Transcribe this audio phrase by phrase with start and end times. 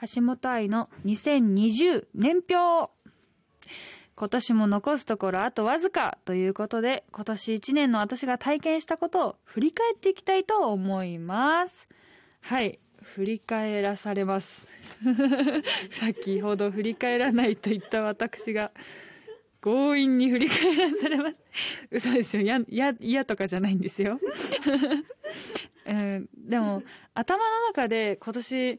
[0.00, 2.92] 橋本愛の2020年表。
[4.16, 11.88] 今年も残すところあとわずかということで今年1年の私が体験したことを振り返っていきたいと思います。
[12.40, 14.68] はい振り返らされます。
[15.90, 18.70] 先ほど振り返らないと言った私が
[19.60, 21.36] 強引に振り返らされます。
[21.90, 22.42] 嘘ですよ。
[22.68, 24.20] 嫌嫌とかじゃないんですよ、
[25.86, 26.82] うん、でも
[27.14, 28.78] 頭の中で今年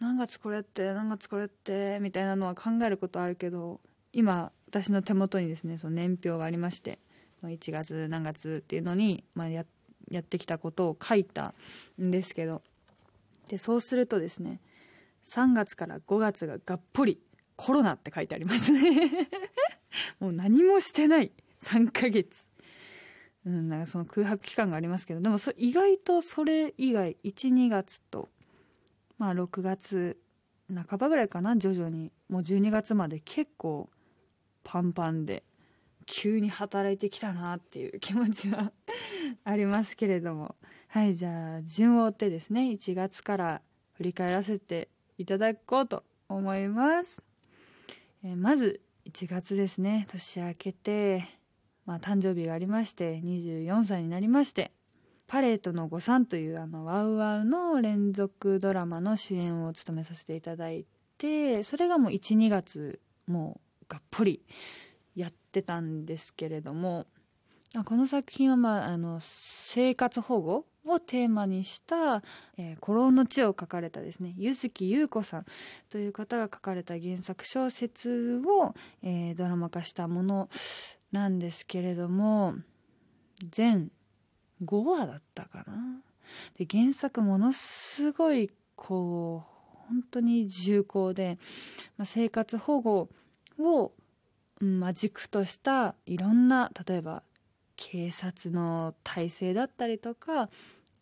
[0.00, 3.80] 何月これって何月これってみたいなのは考えることあるけど
[4.12, 6.98] 今私の手元にですねその年表がありまして
[7.44, 9.64] 1月何月っていうのに、まあや、
[10.10, 11.54] やってきたことを書いた
[12.00, 12.62] んですけど
[13.48, 14.60] でそうするとですね
[15.26, 17.18] 3月から5月ががっぽり
[17.56, 19.28] コロナって書いてありますね。
[20.18, 21.30] もう何もしてない
[21.60, 22.34] 3ヶ月。
[23.44, 28.28] うん、なんかその空白期間がありますけどでも意外とそれ以外12月と
[29.20, 30.16] まあ6月
[30.74, 32.10] 半ばぐらいかな徐々に。
[32.30, 33.90] もう12月まで結構
[34.64, 35.44] パンパンで
[36.06, 38.72] 急に働いてきたなっていう 気持ちは
[39.44, 40.56] ありますけれども。
[40.88, 43.62] はいじゃあ順を追ってですね1月から
[43.92, 47.22] 振り返らせていただこうと思います、
[48.24, 50.06] えー、まず1月ですね。
[50.08, 51.28] 年明けて
[51.84, 54.72] まあ誕生日がありまして24歳になりまして
[55.30, 60.84] パレートの誤算というあのワウワウの連続ドラマの主演を務めさせていただい
[61.18, 64.42] てそれがもう12月もうがっぽり
[65.14, 67.06] やってたんですけれども
[67.84, 72.24] この作品は、まあ、あの生活保護をテーマにした
[72.58, 75.46] 「えー、古老の地」を書かれたですね柚木優子さん
[75.90, 80.50] という方が書かれた原作小説を、えー、ドラマ化したもの
[81.12, 82.56] なんですけれども
[83.48, 83.92] 全
[84.64, 86.02] 5話だったかな。
[86.56, 91.38] で原作ものすごいこう本当に重厚で、
[91.96, 93.08] まあ、生活保護
[93.58, 93.92] を、
[94.60, 97.22] うんまあ、軸としたいろんな例えば
[97.76, 100.48] 警察の体制だったりとか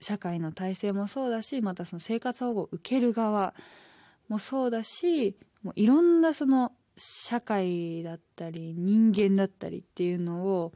[0.01, 3.55] 社会の体制もそうだしまたその生活保護を受ける側
[4.29, 10.73] もそうだしもういろんなその社会だったり人間だったりっていうのを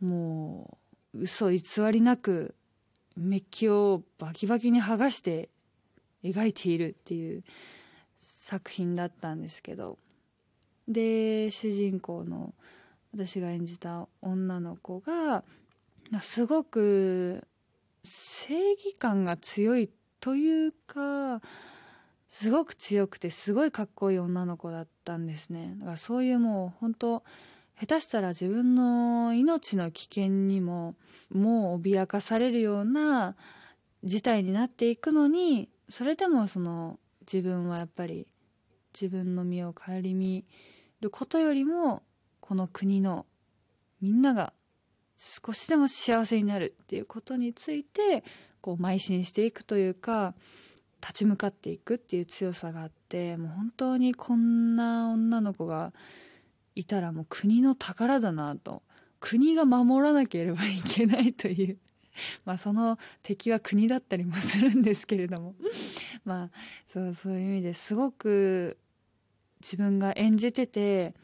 [0.00, 2.54] もう嘘偽りなく
[3.16, 5.48] メッキをバキバキに剥がして
[6.22, 7.44] 描いているっていう
[8.18, 9.98] 作品だったんですけど。
[10.88, 12.54] で主人公の
[13.12, 15.44] 私が演じた女の子が
[16.20, 17.46] すごく
[18.04, 21.42] 正義感が強いというか
[22.28, 25.74] すごく強くてすごいかっこいい女の子だったんですね。
[25.78, 27.22] だからそういうもう本当
[27.80, 30.96] 下手したら自分の命の危険にも
[31.30, 33.36] もう脅かされるような
[34.04, 38.26] 事態になっていくのにそれでもその自分はやっぱり
[39.00, 40.44] 自分の身を顧み
[41.00, 42.02] ることよりも
[42.40, 43.26] この国の
[44.00, 44.52] みんなが
[45.16, 48.24] 少しでも幸せになるっていうことについて
[48.60, 50.34] こう邁進していくというか
[51.00, 55.92] 立ち向かっていくっていう強さがあってもう本当にこんな女の子が
[56.78, 58.82] いたらもう国の宝だなと。
[59.18, 61.78] 国が守らなければいけないという。
[62.46, 65.56] まあその敵は国だったりもするんですけれども。
[66.24, 66.50] まあ
[66.92, 68.78] そうそういう意味ですごく
[69.60, 71.14] 自分が演じてて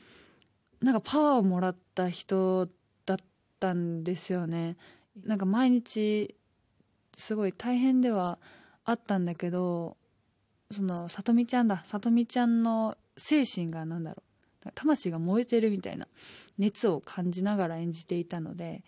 [0.80, 2.68] なんかパワーをもらった人
[3.06, 3.18] だっ
[3.60, 4.76] たんですよね。
[5.22, 6.34] なんか毎日
[7.16, 8.40] すごい大変では
[8.84, 9.96] あったんだけど
[10.72, 11.84] そのさとみちゃんだ。
[11.84, 14.33] さとみちゃんの精神が何だろう。
[14.74, 16.08] 魂が燃えてるみたいな
[16.58, 18.82] 熱を感じながら演じていたので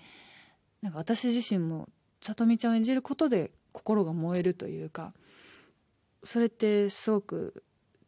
[0.82, 1.88] なんか私自身も
[2.20, 5.12] 里美ちゃんを演じることで心が燃えるというか
[6.24, 7.62] それってすごく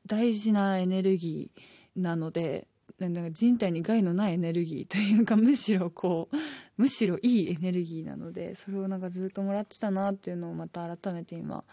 [0.07, 2.67] 大事なエネルギーなので
[2.99, 6.37] なんか人体に害のないエネルギーというかむしろこう
[6.77, 11.65] むしろいいエネルギーなのでそれをなんかずっともらってたなっていうのをまた改めて今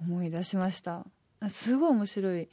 [0.00, 1.06] 思い出しました。
[1.48, 2.48] すごい面白い、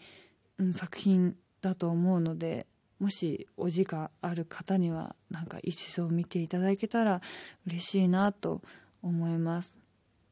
[0.59, 2.68] うん、作品だと思うので
[3.03, 7.19] もしお時間ある方にはなんか一度見ていただけたら
[7.67, 8.61] 嬉しいなと
[9.01, 9.75] 思います。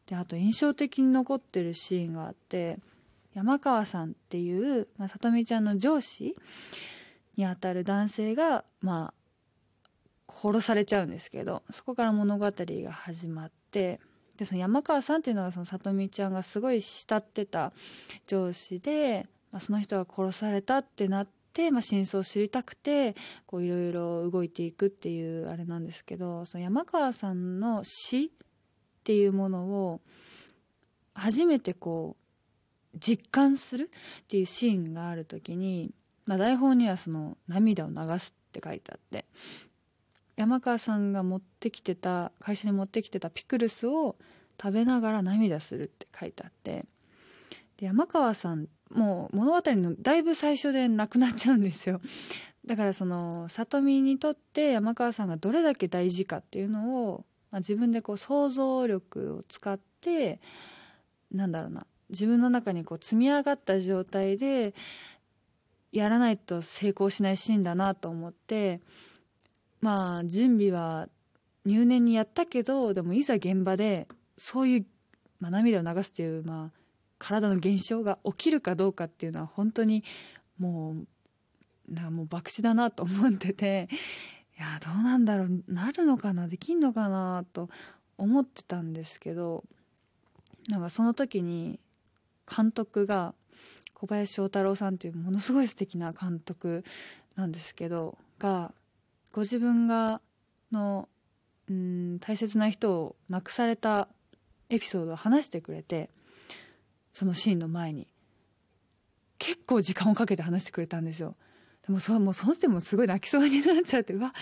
[0.05, 2.79] であと印象的に残ってるシーンがあって
[3.33, 6.33] 山川さんっていう、まあ、里美ちゃんの上司
[7.35, 9.13] にあたる男性がま
[10.27, 13.99] あ殺されちゃうんですけどそこから物語が始まって
[14.37, 17.73] でその山川さんっていうのがその里美ちゃんがすごい慕ってた
[18.27, 21.40] 上司で、まあ、その人が殺されたってなって、
[21.71, 23.15] まあ、真相を知りたくて
[23.45, 28.29] こういろいろ動いていくっていうあれなんですけどその山川さんの死っ
[29.03, 30.01] ていうものを
[31.13, 32.15] 初めてこ
[32.93, 33.91] う実感する
[34.23, 35.93] っていうシーンがある時に、
[36.25, 39.25] まあ、台本にはその涙を流すって書いてあって
[40.35, 44.15] 山川さんが持ってきてた会社に持ってきてたピクルスを
[44.61, 46.85] 食べながら涙するって書いてあって
[47.77, 52.01] で山川さんもう物語のだいぶ最初で亡くなっちゃうんですよ。
[52.65, 60.39] だからその里見にとって山川さんがどれだけ大事かっていうのを、まあ、自分でこう想像力を使って
[61.31, 64.75] なんだろうな自分の中にこう積み上がった状態で
[65.91, 68.79] やらないと成功しないシーンだなと思って
[69.81, 71.07] まあ準備は
[71.65, 74.07] 入念にやったけどでもいざ現場で
[74.37, 74.85] そういう、
[75.39, 76.80] まあ、涙を流すっていう、まあ、
[77.21, 80.03] 体の現象が起きるかどうかっていうのは本当に
[80.57, 80.95] も
[81.89, 83.89] うなんかもう博打だなと思ってて
[84.57, 87.69] いやどうなんだろうなるのかなできんのかなと
[88.17, 89.63] 思ってたんですけど
[90.67, 91.79] なんかその時に
[92.53, 93.35] 監督が
[93.93, 96.83] 小林翔太郎さんというものすごい素敵な監督
[97.35, 98.73] なんですけどが
[99.31, 100.21] ご自分が
[100.71, 101.07] の
[101.69, 104.07] うん大切な人を亡くされた
[104.69, 106.09] エピソードを話してくれて
[107.13, 108.07] そのシーンの前に。
[109.37, 111.35] 結構時間をかけて話してくれたんですよ。
[111.87, 114.13] でもそもうその時もすごい泣きそうになっちゃって。
[114.13, 114.33] わ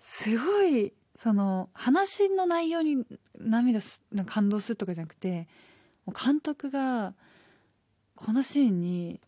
[0.00, 3.04] すごいその話の内容に
[3.38, 5.46] 涙す感動するとかじゃなくて
[6.06, 7.14] もう監督が
[8.16, 9.20] このシーンに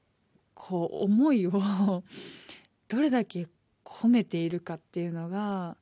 [0.54, 2.02] こう思いを
[2.88, 3.46] どれだけ
[3.84, 5.76] 込めているかっていうのが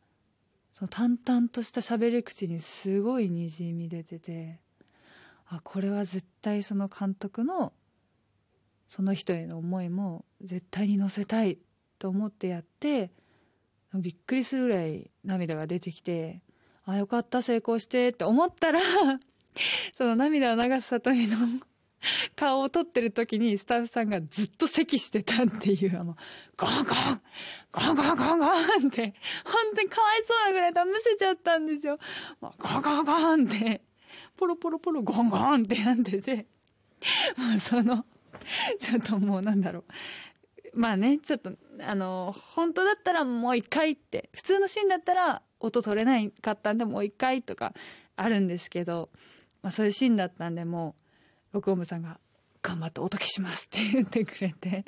[0.72, 4.60] その淡々とした喋り口にすごいにじみ出てて。
[5.54, 7.74] あこれは絶対その監督の
[8.88, 11.58] その人への思いも絶対に乗せたい
[11.98, 13.10] と思ってやって
[13.94, 16.40] びっくりするぐらい涙が出てきて
[16.86, 18.80] あよかった成功してって思ったら
[19.98, 21.36] その涙を流す里見の
[22.34, 26.16] 顔を撮ってる時にスタッフさんがずっと咳してたっていうあの
[26.56, 27.20] ゴンゴン
[27.72, 29.14] ゴンゴンゴンゴンって
[29.44, 31.98] 本当にかわいそうなぐらいむせちゃったんですよ。
[32.40, 33.82] ゴンゴンゴンって
[34.42, 36.46] ポロポロポロゴンゴンってなってて
[37.36, 38.04] もうその
[38.80, 39.84] ちょっともうなんだろ
[40.74, 40.80] う。
[40.80, 47.72] まあねちょっとあの本当だったらもう一回って普通のシーンだったら音取れないかったんでもう一回とか
[48.16, 49.10] あるんですけど、
[49.62, 50.96] まあ、そういうシーンだったんでも
[51.52, 52.18] う録音部さんが
[52.62, 54.84] 「頑張って音消します」って言ってくれて。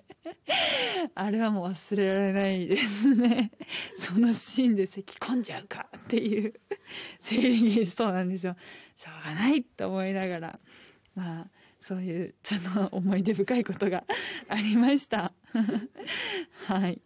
[1.14, 3.50] あれはもう忘れられないですね。
[3.98, 6.54] そのシーンで咳込んじゃうかっていう
[7.20, 8.56] 生理現象なんですよ。
[8.96, 10.60] しょうがないと思いながら。
[11.14, 11.46] まあ
[11.80, 14.04] そういうちょっと思い出深いことが
[14.48, 15.32] ありました。
[16.66, 17.00] はい。